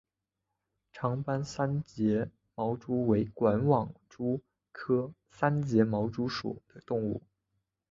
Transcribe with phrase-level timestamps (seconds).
[0.91, 7.21] 长斑三栉毛蛛为管网蛛科三栉毛蛛属的动物。